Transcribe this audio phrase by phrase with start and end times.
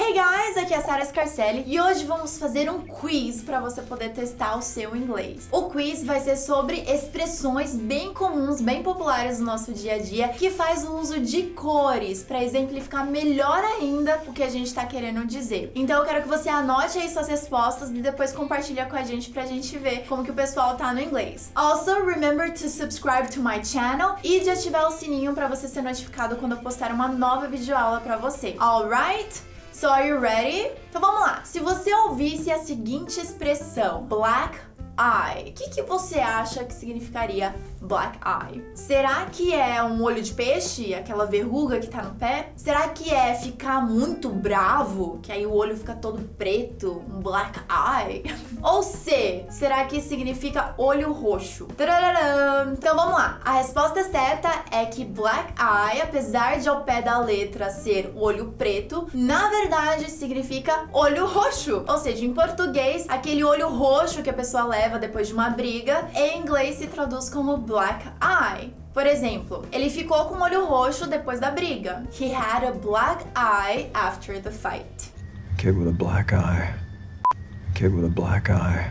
[0.00, 3.82] Hey guys, aqui é a Sara Scarcelli e hoje vamos fazer um quiz para você
[3.82, 5.48] poder testar o seu inglês.
[5.50, 10.28] O quiz vai ser sobre expressões bem comuns, bem populares no nosso dia a dia,
[10.28, 14.86] que faz o uso de cores para exemplificar melhor ainda o que a gente está
[14.86, 15.72] querendo dizer.
[15.74, 19.30] Então eu quero que você anote aí suas respostas e depois compartilha com a gente
[19.30, 21.50] pra gente ver como que o pessoal tá no inglês.
[21.56, 25.82] Also, remember to subscribe to my channel e de ativar o sininho para você ser
[25.82, 28.54] notificado quando eu postar uma nova videoaula para você.
[28.60, 29.48] Alright?
[29.78, 30.72] So are you ready?
[30.88, 31.44] Então vamos lá.
[31.44, 34.58] Se você ouvisse a seguinte expressão, black
[34.98, 38.64] eye, o que, que você acha que significaria black eye?
[38.74, 42.50] Será que é um olho de peixe, aquela verruga que tá no pé?
[42.56, 47.60] Será que é ficar muito bravo, que aí o olho fica todo preto, um black
[47.70, 48.24] eye?
[48.62, 51.66] Ou C, será que significa olho roxo?
[51.76, 52.72] Tararam.
[52.72, 53.40] Então vamos lá.
[53.44, 58.52] A resposta certa é que black eye, apesar de ao pé da letra ser olho
[58.58, 61.84] preto, na verdade significa olho roxo.
[61.86, 66.08] Ou seja, em português, aquele olho roxo que a pessoa leva depois de uma briga,
[66.14, 68.72] em inglês se traduz como black eye.
[68.94, 72.04] Por exemplo, ele ficou com o olho roxo depois da briga.
[72.18, 75.12] He had a black eye after the fight.
[75.58, 76.72] Kid with a black eye.
[77.74, 78.90] Kid with a black eye.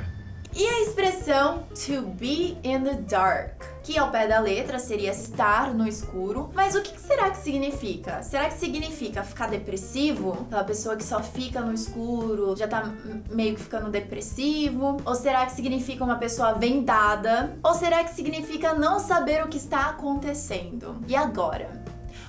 [0.53, 5.73] E a expressão to be in the dark, que ao pé da letra seria estar
[5.73, 8.21] no escuro, mas o que será que significa?
[8.21, 10.33] Será que significa ficar depressivo?
[10.41, 12.91] Aquela pessoa que só fica no escuro, já tá
[13.29, 14.97] meio que ficando depressivo?
[15.05, 17.57] Ou será que significa uma pessoa vendada?
[17.63, 20.97] Ou será que significa não saber o que está acontecendo?
[21.07, 21.81] E agora?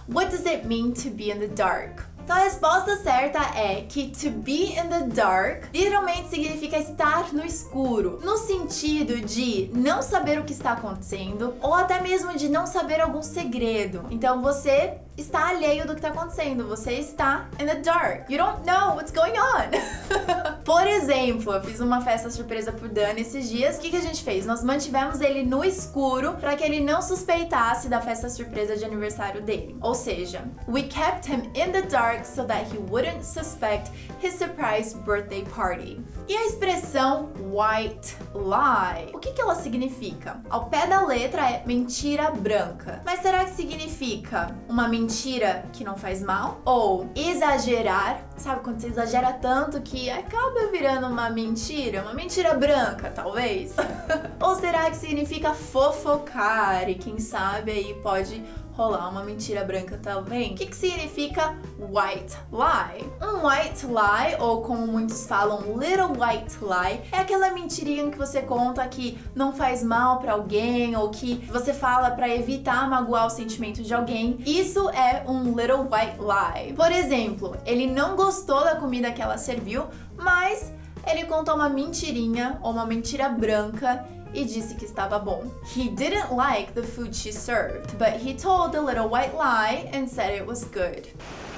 [0.08, 2.07] What does it mean to be in the dark?
[2.28, 7.42] Então a resposta certa é que to be in the dark literalmente significa estar no
[7.42, 12.66] escuro, no sentido de não saber o que está acontecendo ou até mesmo de não
[12.66, 14.04] saber algum segredo.
[14.10, 18.28] Então você está alheio do que está acontecendo, você está in the dark.
[18.28, 20.47] You don't know what's going on.
[20.69, 23.78] Por exemplo, eu fiz uma festa surpresa pro Dani esses dias.
[23.78, 24.44] O que, que a gente fez?
[24.44, 29.41] Nós mantivemos ele no escuro para que ele não suspeitasse da festa surpresa de aniversário
[29.41, 29.78] dele.
[29.81, 33.91] Ou seja, we kept him in the dark so that he wouldn't suspect
[34.22, 36.03] his surprise birthday party.
[36.28, 40.38] E a expressão white lie, o que, que ela significa?
[40.50, 43.00] Ao pé da letra é mentira branca.
[43.06, 46.60] Mas será que significa uma mentira que não faz mal?
[46.66, 48.21] Ou exagerar?
[48.37, 52.02] Sabe quando você exagera tanto que acaba virando uma mentira?
[52.02, 53.74] Uma mentira branca, talvez?
[54.41, 56.88] Ou será que significa fofocar?
[56.88, 58.42] E quem sabe aí pode
[58.78, 60.52] rolar uma mentira branca também.
[60.52, 63.04] O que, que significa white lie?
[63.20, 68.41] Um white lie, ou como muitos falam, little white lie, é aquela mentirinha que você
[68.41, 73.30] conta que não faz mal para alguém ou que você fala para evitar magoar o
[73.30, 74.36] sentimento de alguém.
[74.47, 76.72] Isso é um little white lie.
[76.74, 79.86] Por exemplo, ele não gostou da comida que ela serviu,
[80.18, 80.72] mas
[81.06, 85.50] ele contou uma mentirinha ou uma mentira branca e disse que estava bom.
[85.74, 90.06] He didn't like the food she served, but he told a little white lie and
[90.06, 91.06] said it was good.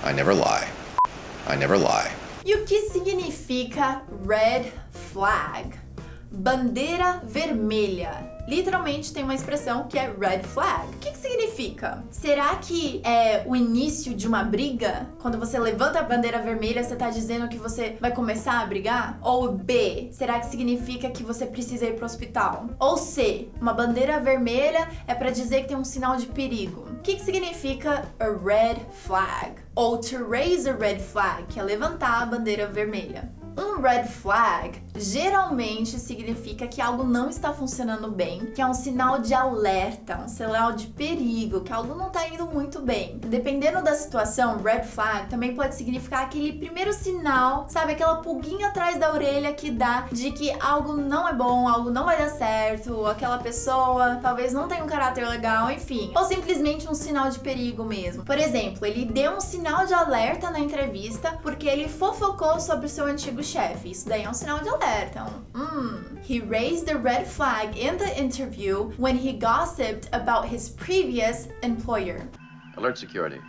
[0.04, 0.68] I never lie.
[1.48, 2.10] I never lie.
[2.44, 4.72] E o que significa red
[5.12, 5.79] flag?
[6.32, 10.88] Bandeira vermelha literalmente tem uma expressão que é red flag.
[10.88, 12.02] O que, que significa?
[12.10, 15.08] Será que é o início de uma briga?
[15.20, 19.18] Quando você levanta a bandeira vermelha, você tá dizendo que você vai começar a brigar?
[19.22, 22.70] Ou B, será que significa que você precisa ir pro hospital?
[22.80, 26.88] Ou C, uma bandeira vermelha é para dizer que tem um sinal de perigo.
[26.90, 29.54] O que, que significa a red flag?
[29.76, 33.30] Ou to raise a red flag, que é levantar a bandeira vermelha.
[33.60, 39.18] Um red flag geralmente significa que algo não está funcionando bem, que é um sinal
[39.18, 43.18] de alerta, um sinal de perigo, que algo não está indo muito bem.
[43.18, 48.98] Dependendo da situação, red flag também pode significar aquele primeiro sinal, sabe, aquela pulguinha atrás
[48.98, 53.04] da orelha que dá de que algo não é bom, algo não vai dar certo,
[53.04, 57.84] aquela pessoa talvez não tenha um caráter legal, enfim, ou simplesmente um sinal de perigo
[57.84, 58.24] mesmo.
[58.24, 62.88] Por exemplo, ele deu um sinal de alerta na entrevista porque ele fofocou sobre o
[62.88, 63.90] seu antigo chefe.
[63.90, 65.24] Isso daí é um sinal de alerta.
[65.54, 66.16] Hmm.
[66.22, 72.28] He raised the red flag in the interview when he gossiped about his previous employer.
[72.76, 73.40] Alert security.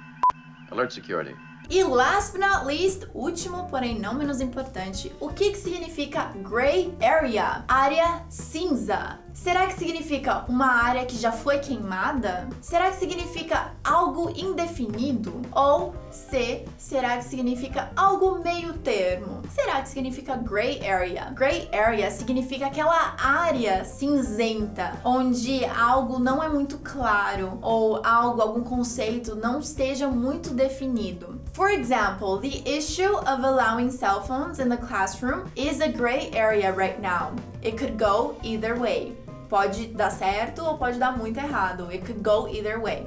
[0.72, 1.36] Alert security.
[1.70, 6.94] E last but not least, último, porém não menos importante, o que, que significa gray
[7.02, 7.64] area?
[7.66, 9.20] Área cinza.
[9.34, 12.50] Será que significa uma área que já foi queimada?
[12.62, 15.42] Será que significa algo indefinido?
[15.52, 19.42] Ou C, será que significa algo meio termo?
[19.50, 21.32] Será que significa gray area?
[21.34, 28.64] Gray area significa aquela área cinzenta onde algo não é muito claro ou algo, algum
[28.64, 31.42] conceito não esteja muito definido.
[31.54, 36.72] For example, the issue of allowing cell phones in the classroom is a gray area
[36.72, 37.34] right now.
[37.62, 39.16] It could go either way.
[39.48, 41.92] Pode dar certo ou pode dar muito errado.
[41.92, 43.06] It could go either way.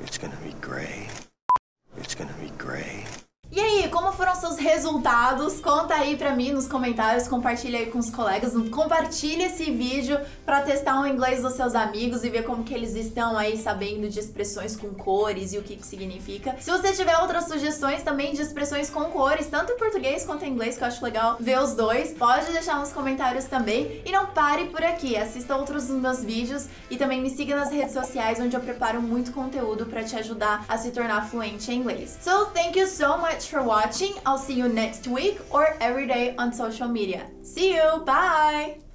[0.00, 1.08] It's gonna be gray.
[1.96, 3.04] It's gonna be gray.
[3.50, 3.58] E
[3.88, 5.60] como foram seus resultados?
[5.60, 10.62] Conta aí pra mim nos comentários, compartilha aí com os colegas, compartilha esse vídeo para
[10.62, 14.18] testar o inglês dos seus amigos e ver como que eles estão aí sabendo de
[14.18, 16.56] expressões com cores e o que que significa.
[16.60, 20.50] Se você tiver outras sugestões também de expressões com cores, tanto em português quanto em
[20.50, 24.02] inglês, que eu acho legal ver os dois, pode deixar nos comentários também.
[24.04, 27.70] E não pare por aqui, assista outros dos meus vídeos e também me siga nas
[27.70, 31.76] redes sociais onde eu preparo muito conteúdo para te ajudar a se tornar fluente em
[31.76, 32.18] inglês.
[32.20, 34.14] So, thank you so much for watching.
[34.24, 37.28] I'll see you next week or every day on social media.
[37.42, 37.88] See you.
[38.06, 38.85] Bye.